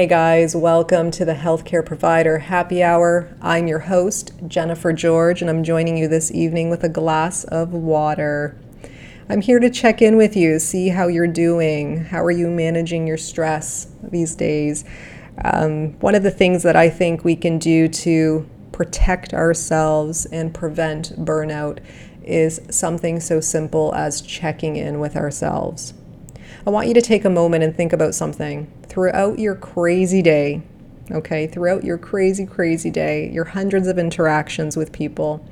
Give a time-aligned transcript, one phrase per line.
[0.00, 3.36] Hey guys, welcome to the Healthcare Provider Happy Hour.
[3.42, 7.74] I'm your host, Jennifer George, and I'm joining you this evening with a glass of
[7.74, 8.58] water.
[9.28, 12.02] I'm here to check in with you, see how you're doing.
[12.02, 14.86] How are you managing your stress these days?
[15.44, 20.54] Um, one of the things that I think we can do to protect ourselves and
[20.54, 21.80] prevent burnout
[22.22, 25.92] is something so simple as checking in with ourselves.
[26.66, 30.62] I want you to take a moment and think about something throughout your crazy day,
[31.10, 35.46] okay, throughout your crazy, crazy day, your hundreds of interactions with people,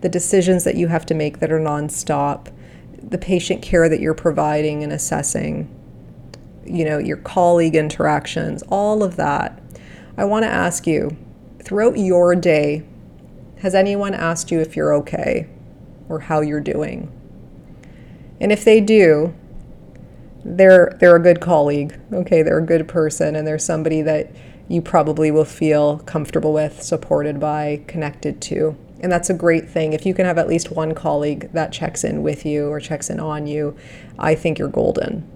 [0.00, 2.52] the decisions that you have to make that are nonstop,
[3.02, 5.68] the patient care that you're providing and assessing,
[6.64, 9.60] you know, your colleague interactions, all of that.
[10.16, 11.16] I want to ask you
[11.62, 12.84] throughout your day,
[13.58, 15.48] has anyone asked you if you're okay
[16.08, 17.10] or how you're doing?
[18.40, 19.34] And if they do,
[20.44, 21.98] they're they're a good colleague.
[22.12, 24.32] Okay, they're a good person and they're somebody that
[24.68, 28.76] you probably will feel comfortable with, supported by, connected to.
[29.00, 29.92] And that's a great thing.
[29.92, 33.10] If you can have at least one colleague that checks in with you or checks
[33.10, 33.76] in on you,
[34.18, 35.28] I think you're golden.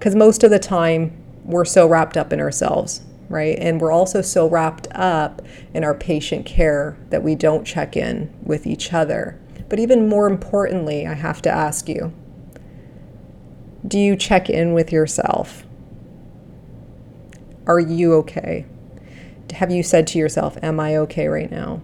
[0.00, 1.12] Cuz most of the time
[1.44, 3.56] we're so wrapped up in ourselves, right?
[3.58, 5.42] And we're also so wrapped up
[5.72, 9.38] in our patient care that we don't check in with each other.
[9.68, 12.12] But even more importantly, I have to ask you,
[13.86, 15.64] do you check in with yourself?
[17.66, 18.66] Are you okay?
[19.54, 21.82] Have you said to yourself, Am I okay right now?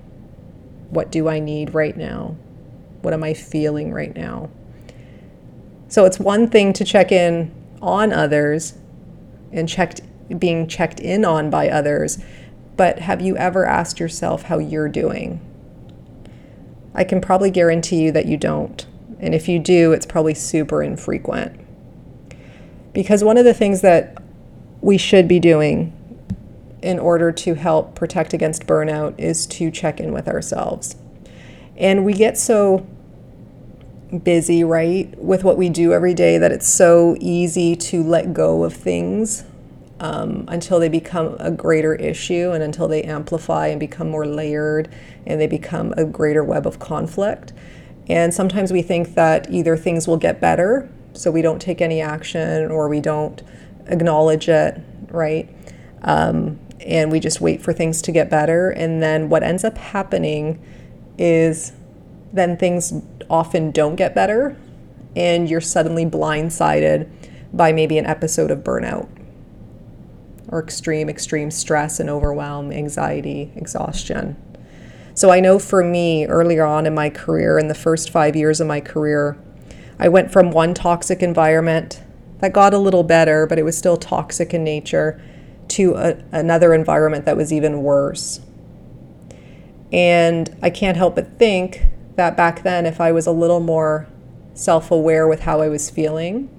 [0.91, 2.37] What do I need right now?
[3.03, 4.51] What am I feeling right now?
[5.89, 8.75] So it's one thing to check in on others
[9.53, 10.01] and checked
[10.39, 12.19] being checked in on by others,
[12.77, 15.41] but have you ever asked yourself how you're doing?
[16.95, 18.87] I can probably guarantee you that you don't.
[19.21, 21.59] And if you do, it's probably super infrequent.
[22.93, 24.23] Because one of the things that
[24.81, 25.93] we should be doing
[26.83, 30.97] in order to help protect against burnout is to check in with ourselves.
[31.77, 32.87] And we get so
[34.23, 38.65] busy, right, with what we do every day that it's so easy to let go
[38.65, 39.45] of things
[40.01, 44.89] um, until they become a greater issue and until they amplify and become more layered
[45.27, 47.53] and they become a greater web of conflict.
[48.09, 52.01] And sometimes we think that either things will get better so we don't take any
[52.01, 53.43] action or we don't
[53.87, 55.49] acknowledge it, right?
[56.03, 58.71] Um, and we just wait for things to get better.
[58.71, 60.63] And then what ends up happening
[61.19, 61.73] is
[62.33, 62.93] then things
[63.29, 64.57] often don't get better,
[65.17, 67.09] and you're suddenly blindsided
[67.53, 69.09] by maybe an episode of burnout
[70.51, 74.37] or extreme, extreme stress and overwhelm, anxiety, exhaustion.
[75.15, 78.61] So I know for me, earlier on in my career, in the first five years
[78.61, 79.37] of my career,
[79.99, 82.03] I went from one toxic environment
[82.41, 85.21] that got a little better, but it was still toxic in nature,
[85.69, 88.41] to a, another environment that was even worse.
[89.93, 91.87] And I can't help but think
[92.17, 94.07] that back then, if I was a little more
[94.55, 96.51] self aware with how I was feeling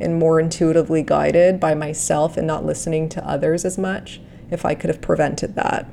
[0.00, 4.20] and more intuitively guided by myself and not listening to others as much,
[4.50, 5.88] if I could have prevented that.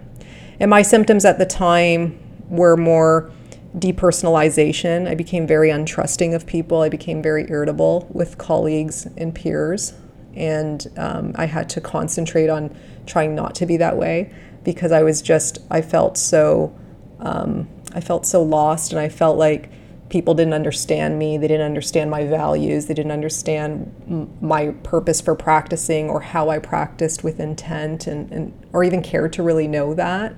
[0.59, 2.19] And my symptoms at the time
[2.49, 3.31] were more
[3.77, 5.07] depersonalization.
[5.07, 6.81] I became very untrusting of people.
[6.81, 9.93] I became very irritable with colleagues and peers.
[10.33, 12.75] And um, I had to concentrate on
[13.05, 14.33] trying not to be that way
[14.63, 16.75] because I was just, I felt so,
[17.19, 19.69] um, I felt so lost and I felt like
[20.09, 21.37] people didn't understand me.
[21.37, 22.85] They didn't understand my values.
[22.85, 28.31] They didn't understand m- my purpose for practicing or how I practiced with intent and,
[28.31, 30.35] and or even cared to really know that.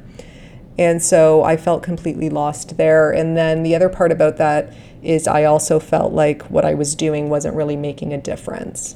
[0.77, 3.11] And so I felt completely lost there.
[3.11, 6.95] And then the other part about that is I also felt like what I was
[6.95, 8.95] doing wasn't really making a difference.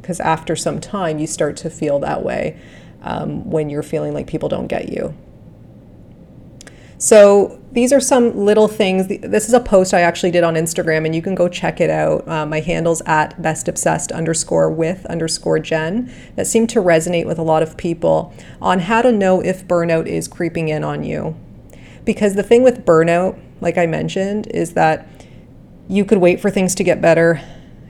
[0.00, 2.58] Because after some time, you start to feel that way
[3.02, 5.14] um, when you're feeling like people don't get you.
[6.98, 9.06] So these are some little things.
[9.06, 11.90] This is a post I actually did on Instagram, and you can go check it
[11.90, 12.26] out.
[12.26, 17.38] Uh, my handle's at best obsessed underscore with underscore Jen that seemed to resonate with
[17.38, 21.36] a lot of people on how to know if burnout is creeping in on you.
[22.04, 25.06] Because the thing with burnout, like I mentioned, is that
[25.88, 27.40] you could wait for things to get better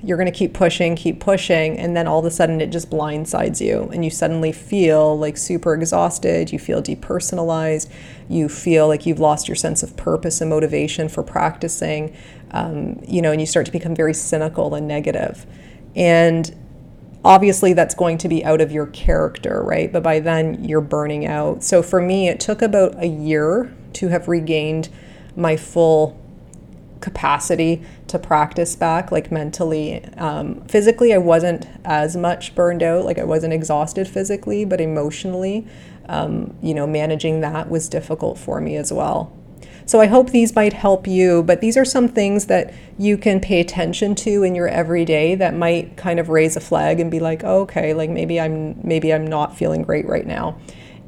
[0.03, 2.89] you're going to keep pushing, keep pushing, and then all of a sudden it just
[2.91, 6.53] blindsides you, and you suddenly feel like super exhausted.
[6.53, 7.91] You feel depersonalized.
[8.29, 12.17] You feel like you've lost your sense of purpose and motivation for practicing,
[12.53, 15.47] um, you know, and you start to become very cynical and negative.
[15.97, 16.55] And
[17.25, 19.93] obviously, that's going to be out of your character, right?
[19.93, 21.65] But by then, you're burning out.
[21.65, 24.91] So for me, it took about a year to have regained
[25.35, 26.21] my full
[27.01, 30.05] capacity to practice back, like mentally.
[30.17, 35.67] Um, physically, I wasn't as much burned out, like I wasn't exhausted physically, but emotionally,
[36.09, 39.33] um, you know, managing that was difficult for me as well.
[39.89, 43.41] So I hope these might help you, but these are some things that you can
[43.41, 47.21] pay attention to in your everyday that might kind of raise a flag and be
[47.21, 50.59] like, oh, okay, like maybe I'm maybe I'm not feeling great right now.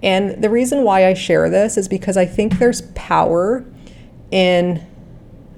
[0.03, 3.67] And the reason why I share this is because I think there's power
[4.31, 4.87] in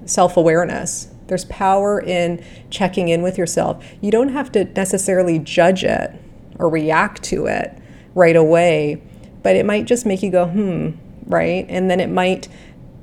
[0.05, 1.09] self awareness.
[1.27, 3.83] There's power in checking in with yourself.
[4.01, 6.11] You don't have to necessarily judge it
[6.59, 7.77] or react to it
[8.13, 9.01] right away,
[9.41, 10.91] but it might just make you go, hmm,
[11.25, 11.65] right?
[11.69, 12.47] And then it might,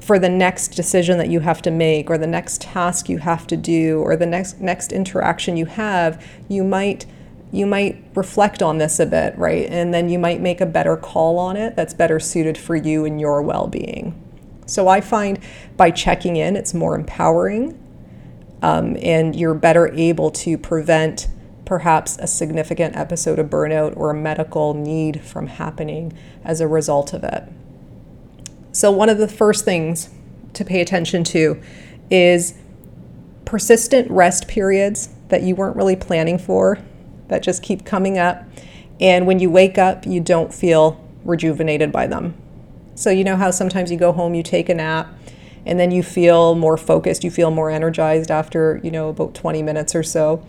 [0.00, 3.46] for the next decision that you have to make, or the next task you have
[3.49, 7.06] to do, or the next next interaction you have, you might
[7.53, 9.67] you might reflect on this a bit, right?
[9.69, 13.05] And then you might make a better call on it that's better suited for you
[13.05, 14.14] and your well-being.
[14.70, 15.38] So I find
[15.76, 17.78] by checking in, it's more empowering
[18.62, 21.28] um, and you're better able to prevent
[21.64, 26.12] perhaps a significant episode of burnout or a medical need from happening
[26.44, 27.44] as a result of it.
[28.72, 30.11] So, one of the first things
[30.52, 31.61] to pay attention to
[32.11, 32.55] is
[33.44, 36.78] persistent rest periods that you weren't really planning for
[37.28, 38.44] that just keep coming up.
[39.00, 42.34] And when you wake up, you don't feel rejuvenated by them.
[42.94, 45.14] So, you know how sometimes you go home, you take a nap,
[45.64, 49.62] and then you feel more focused, you feel more energized after, you know, about 20
[49.62, 50.44] minutes or so.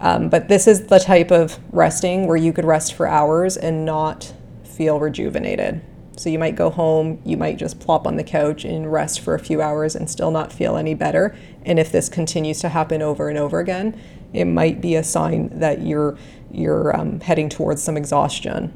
[0.00, 3.84] Um, but this is the type of resting where you could rest for hours and
[3.84, 4.32] not
[4.64, 5.80] feel rejuvenated.
[6.18, 9.34] So you might go home, you might just plop on the couch and rest for
[9.34, 11.36] a few hours and still not feel any better.
[11.64, 14.00] And if this continues to happen over and over again,
[14.32, 16.16] it might be a sign that you're
[16.50, 18.72] you're um, heading towards some exhaustion.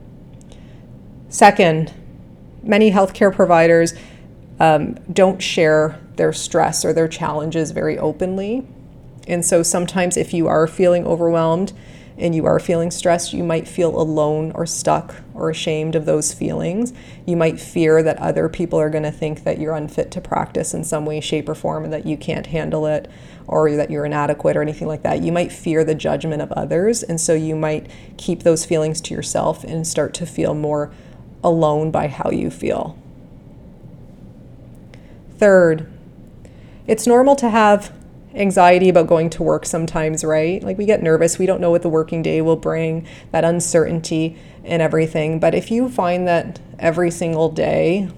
[1.28, 1.94] Second,
[2.62, 3.94] many healthcare providers
[4.58, 8.66] um, don't share their stress or their challenges very openly.
[9.26, 11.72] And so sometimes, if you are feeling overwhelmed
[12.18, 16.34] and you are feeling stressed, you might feel alone or stuck or ashamed of those
[16.34, 16.92] feelings.
[17.26, 20.74] You might fear that other people are going to think that you're unfit to practice
[20.74, 23.10] in some way, shape, or form and that you can't handle it
[23.46, 25.22] or that you're inadequate or anything like that.
[25.22, 27.02] You might fear the judgment of others.
[27.02, 30.92] And so you might keep those feelings to yourself and start to feel more
[31.42, 32.98] alone by how you feel.
[35.38, 35.90] Third,
[36.86, 37.92] it's normal to have
[38.34, 40.62] anxiety about going to work sometimes, right?
[40.62, 44.36] Like we get nervous, we don't know what the working day will bring, that uncertainty
[44.64, 45.40] and everything.
[45.40, 48.08] But if you find that every single day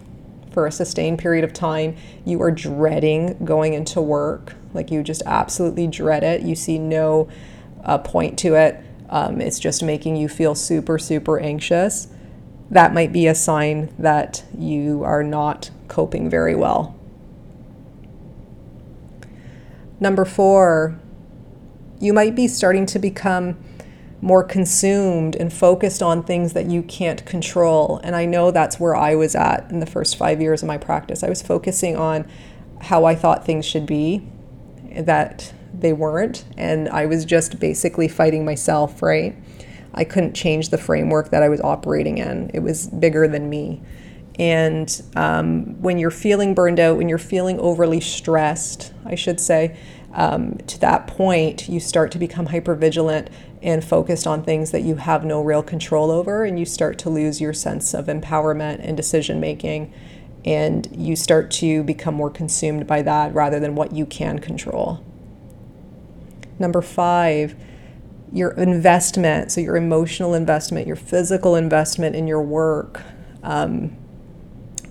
[0.52, 5.22] for a sustained period of time, you are dreading going into work, like you just
[5.24, 7.28] absolutely dread it, you see no
[7.84, 12.08] uh, point to it, um, it's just making you feel super, super anxious
[12.70, 16.98] that might be a sign that you are not coping very well.
[20.00, 20.98] Number four,
[22.00, 23.56] you might be starting to become
[24.20, 28.00] more consumed and focused on things that you can't control.
[28.04, 30.78] And I know that's where I was at in the first five years of my
[30.78, 31.22] practice.
[31.22, 32.28] I was focusing on
[32.80, 34.26] how I thought things should be,
[34.96, 36.44] that they weren't.
[36.56, 39.36] And I was just basically fighting myself, right?
[39.94, 43.82] I couldn't change the framework that I was operating in, it was bigger than me.
[44.38, 49.76] And um, when you're feeling burned out, when you're feeling overly stressed, I should say,
[50.14, 53.28] um, to that point, you start to become hypervigilant
[53.62, 57.10] and focused on things that you have no real control over, and you start to
[57.10, 59.92] lose your sense of empowerment and decision making.
[60.44, 65.04] And you start to become more consumed by that rather than what you can control.
[66.58, 67.54] Number five,
[68.32, 73.02] your investment, so your emotional investment, your physical investment in your work.
[73.42, 73.96] Um,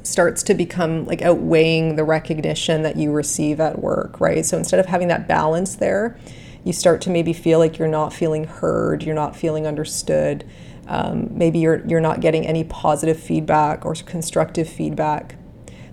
[0.04, 4.46] starts to become like outweighing the recognition that you receive at work, right?
[4.46, 6.18] So instead of having that balance there,
[6.64, 10.46] you start to maybe feel like you're not feeling heard, you're not feeling understood.
[10.88, 15.36] Um, maybe you're you're not getting any positive feedback or constructive feedback.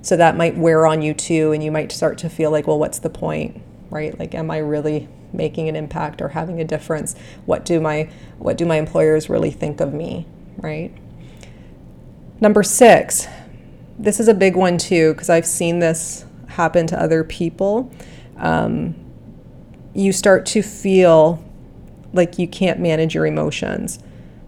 [0.03, 2.79] So that might wear on you too, and you might start to feel like, well,
[2.79, 4.19] what's the point, right?
[4.19, 7.15] Like, am I really making an impact or having a difference?
[7.47, 10.27] What do my what do my employers really think of me,
[10.59, 10.93] right?
[12.41, 13.27] Number six,
[13.99, 17.93] this is a big one too because I've seen this happen to other people.
[18.37, 18.95] Um,
[19.95, 21.43] you start to feel
[22.13, 23.99] like you can't manage your emotions.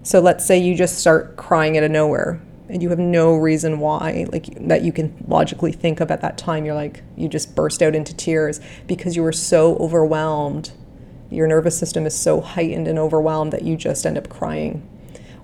[0.03, 3.81] So let's say you just start crying out of nowhere and you have no reason
[3.81, 7.55] why like that you can logically think of at that time you're like you just
[7.55, 10.73] burst out into tears because you were so overwhelmed
[11.31, 14.89] your nervous system is so heightened and overwhelmed that you just end up crying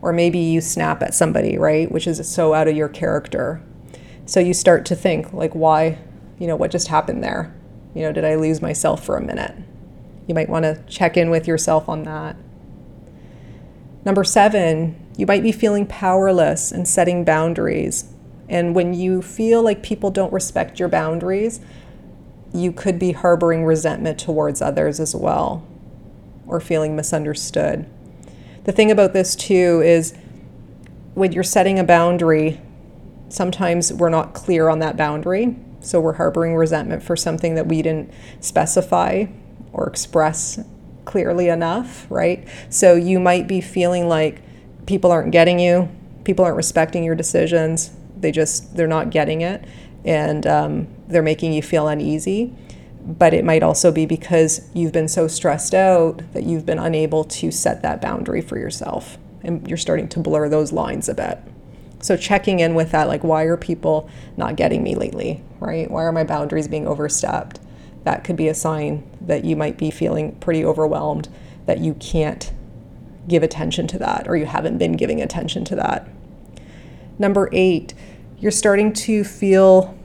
[0.02, 3.62] or maybe you snap at somebody right which is so out of your character
[4.26, 5.98] so you start to think, like, why,
[6.38, 7.54] you know, what just happened there?
[7.94, 9.54] You know, did I lose myself for a minute?
[10.26, 12.36] You might want to check in with yourself on that.
[14.04, 18.12] Number seven, you might be feeling powerless and setting boundaries.
[18.48, 21.60] And when you feel like people don't respect your boundaries,
[22.52, 25.66] you could be harboring resentment towards others as well
[26.46, 27.86] or feeling misunderstood.
[28.64, 30.14] The thing about this, too, is
[31.14, 32.60] when you're setting a boundary,
[33.28, 35.56] sometimes we're not clear on that boundary.
[35.80, 39.26] So we're harboring resentment for something that we didn't specify
[39.72, 40.58] or express
[41.04, 42.46] clearly enough, right?
[42.68, 44.42] So you might be feeling like
[44.86, 45.88] people aren't getting you,
[46.24, 47.90] people aren't respecting your decisions.
[48.18, 49.64] They just, they're not getting it
[50.04, 52.54] and um, they're making you feel uneasy.
[53.02, 57.22] But it might also be because you've been so stressed out that you've been unable
[57.24, 59.18] to set that boundary for yourself.
[59.42, 61.38] And you're starting to blur those lines a bit.
[62.00, 65.88] So checking in with that, like, why are people not getting me lately, right?
[65.90, 67.60] Why are my boundaries being overstepped?
[68.04, 71.28] That could be a sign that you might be feeling pretty overwhelmed,
[71.66, 72.52] that you can't
[73.28, 76.08] give attention to that, or you haven't been giving attention to that.
[77.18, 77.94] Number eight,
[78.38, 79.96] you're starting to feel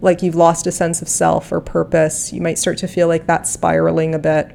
[0.00, 2.32] like you've lost a sense of self or purpose.
[2.32, 4.50] You might start to feel like that's spiraling a bit,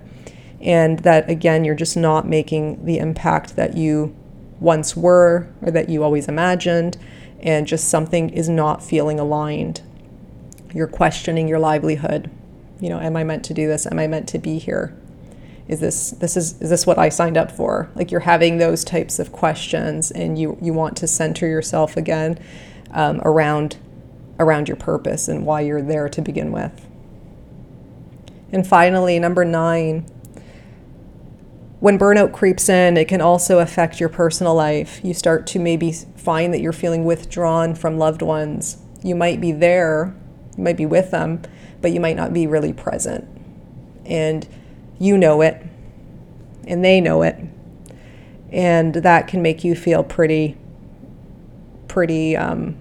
[0.61, 4.15] and that again, you're just not making the impact that you
[4.59, 6.97] once were or that you always imagined,
[7.41, 9.81] and just something is not feeling aligned.
[10.73, 12.29] You're questioning your livelihood.
[12.79, 13.85] You know, am I meant to do this?
[13.85, 14.95] Am I meant to be here?
[15.67, 17.89] Is this this is is this what I signed up for?
[17.95, 22.39] Like you're having those types of questions, and you you want to center yourself again
[22.91, 23.77] um, around
[24.39, 26.85] around your purpose and why you're there to begin with.
[28.51, 30.05] And finally, number nine,
[31.79, 35.01] when burnout creeps in, it can also affect your personal life.
[35.03, 38.77] You start to maybe find that you're feeling withdrawn from loved ones.
[39.03, 40.15] You might be there,
[40.57, 41.41] you might be with them,
[41.81, 43.27] but you might not be really present.
[44.05, 44.47] And
[44.99, 45.61] you know it,
[46.65, 47.37] and they know it.
[48.51, 50.57] And that can make you feel pretty,
[51.87, 52.77] pretty um,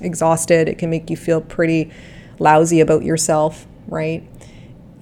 [0.00, 0.68] exhausted.
[0.68, 1.90] It can make you feel pretty
[2.38, 4.28] lousy about yourself, right?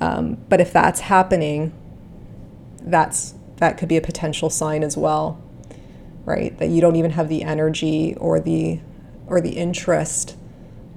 [0.01, 1.73] Um, but if that's happening,
[2.81, 5.41] that's that could be a potential sign as well
[6.25, 8.81] right that you don't even have the energy or the
[9.27, 10.37] or the interest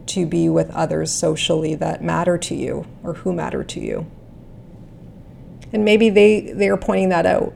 [0.05, 4.09] to be with others socially that matter to you or who matter to you
[5.75, 7.53] and maybe they they are pointing that out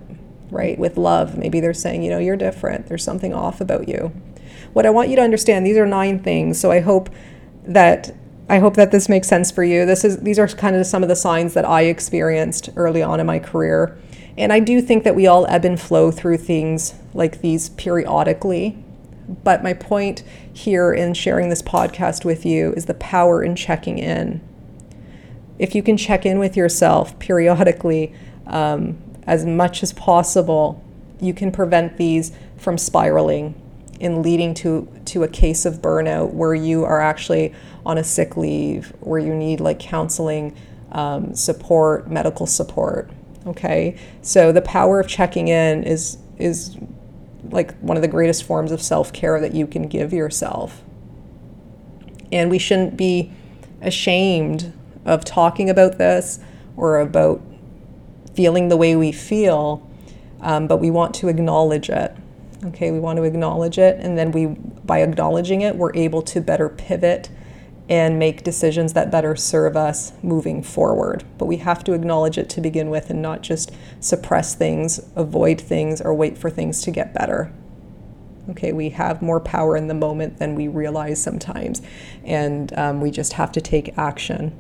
[0.51, 4.11] right with love maybe they're saying you know you're different there's something off about you
[4.73, 7.09] what i want you to understand these are nine things so i hope
[7.63, 8.15] that
[8.51, 9.85] I hope that this makes sense for you.
[9.85, 13.19] This is these are kind of some of the signs that I experienced early on
[13.19, 13.95] in my career
[14.39, 18.81] and I do think that we all ebb and flow through things like these periodically.
[19.43, 23.99] But my point here in sharing this podcast with you is the power in checking
[23.99, 24.39] in.
[25.59, 28.13] If you can check in with yourself periodically,
[28.47, 28.97] um,
[29.27, 30.83] as much as possible,
[31.19, 33.53] you can prevent these from spiraling
[34.01, 37.53] and leading to, to a case of burnout where you are actually
[37.85, 40.55] on a sick leave, where you need like counseling
[40.93, 43.09] um, support, medical support.
[43.45, 46.77] Okay, so the power of checking in is is
[47.51, 50.83] like one of the greatest forms of self care that you can give yourself.
[52.31, 53.31] And we shouldn't be
[53.81, 54.73] ashamed
[55.09, 56.39] of talking about this
[56.77, 57.41] or about
[58.33, 59.85] feeling the way we feel,
[60.41, 62.15] um, but we want to acknowledge it.
[62.65, 66.41] Okay, we want to acknowledge it, and then we, by acknowledging it, we're able to
[66.41, 67.29] better pivot
[67.89, 71.23] and make decisions that better serve us moving forward.
[71.37, 75.59] But we have to acknowledge it to begin with and not just suppress things, avoid
[75.59, 77.51] things, or wait for things to get better.
[78.51, 81.81] Okay, we have more power in the moment than we realize sometimes,
[82.23, 84.55] and um, we just have to take action.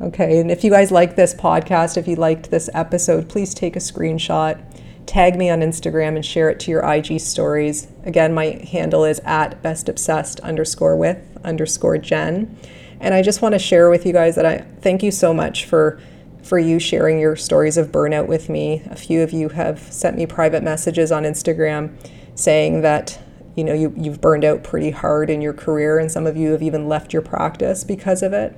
[0.00, 3.76] Okay, and if you guys like this podcast, if you liked this episode, please take
[3.76, 4.60] a screenshot
[5.06, 7.88] tag me on Instagram and share it to your IG stories.
[8.04, 12.56] Again, my handle is at bestobsessed underscore with underscore Jen.
[13.00, 15.64] And I just want to share with you guys that I thank you so much
[15.64, 16.00] for
[16.42, 18.82] for you sharing your stories of burnout with me.
[18.90, 21.96] A few of you have sent me private messages on Instagram
[22.34, 23.18] saying that
[23.56, 26.52] you know you, you've burned out pretty hard in your career and some of you
[26.52, 28.54] have even left your practice because of it.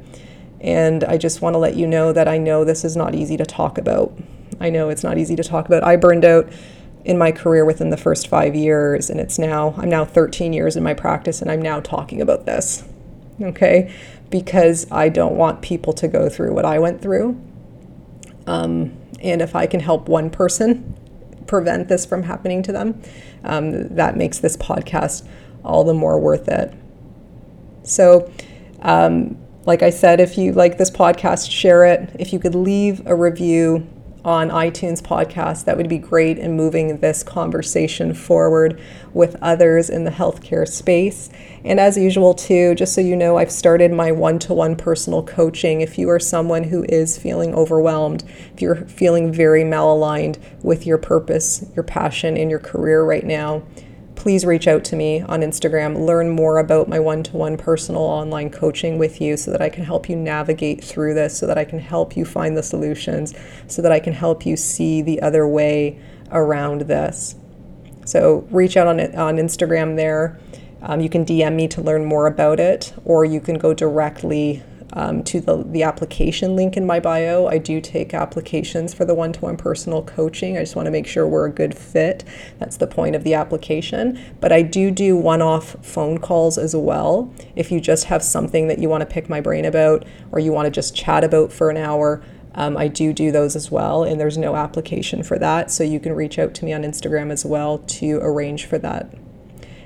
[0.61, 3.37] And I just want to let you know that I know this is not easy
[3.37, 4.17] to talk about.
[4.61, 5.85] I know it's not easy to talk about.
[5.85, 6.51] I burned out
[7.05, 10.77] in my career within the first five years, and it's now, I'm now 13 years
[10.77, 12.85] in my practice, and I'm now talking about this,
[13.41, 13.95] okay?
[14.29, 17.41] Because I don't want people to go through what I went through.
[18.47, 20.97] Um, and if I can help one person
[21.47, 23.01] prevent this from happening to them,
[23.45, 25.27] um, that makes this podcast
[25.65, 26.75] all the more worth it.
[27.85, 28.33] So,
[28.83, 29.37] um,
[29.67, 32.15] like I said, if you like this podcast, share it.
[32.19, 33.87] If you could leave a review
[34.25, 38.81] on iTunes podcast, that would be great in moving this conversation forward
[39.13, 41.31] with others in the healthcare space.
[41.65, 45.25] And as usual, too, just so you know, I've started my one to one personal
[45.25, 45.81] coaching.
[45.81, 48.23] If you are someone who is feeling overwhelmed,
[48.55, 53.63] if you're feeling very malaligned with your purpose, your passion, and your career right now,
[54.17, 56.05] please reach out to me on Instagram.
[56.05, 59.69] Learn more about my one to one personal online coaching with you so that I
[59.69, 63.35] can help you navigate through this, so that I can help you find the solutions,
[63.69, 65.99] so that I can help you see the other way
[66.33, 67.37] around this.
[68.05, 70.41] So reach out on, on Instagram there.
[70.83, 74.63] Um, you can DM me to learn more about it, or you can go directly
[74.93, 77.47] um, to the, the application link in my bio.
[77.47, 80.57] I do take applications for the one to one personal coaching.
[80.57, 82.25] I just want to make sure we're a good fit.
[82.59, 84.19] That's the point of the application.
[84.41, 87.33] But I do do one off phone calls as well.
[87.55, 90.53] If you just have something that you want to pick my brain about or you
[90.53, 92.23] want to just chat about for an hour,
[92.55, 95.71] um, I do do those as well, and there's no application for that.
[95.71, 99.13] So you can reach out to me on Instagram as well to arrange for that.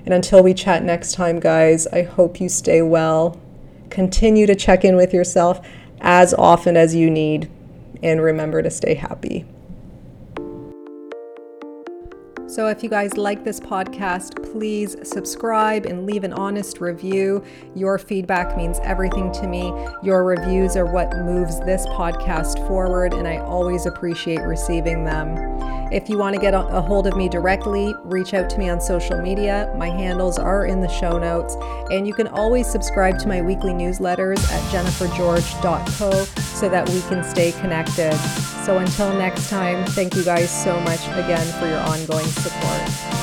[0.05, 3.41] And until we chat next time, guys, I hope you stay well.
[3.90, 5.61] Continue to check in with yourself
[6.00, 7.50] as often as you need,
[8.03, 9.44] and remember to stay happy.
[12.50, 17.44] So, if you guys like this podcast, please subscribe and leave an honest review.
[17.76, 19.72] Your feedback means everything to me.
[20.03, 25.37] Your reviews are what moves this podcast forward, and I always appreciate receiving them.
[25.90, 28.81] If you want to get a hold of me directly, reach out to me on
[28.81, 29.74] social media.
[29.76, 31.57] My handles are in the show notes,
[31.90, 37.24] and you can always subscribe to my weekly newsletters at jennifergeorge.co so that we can
[37.24, 38.14] stay connected.
[38.64, 43.19] So, until next time, thank you guys so much again for your ongoing support.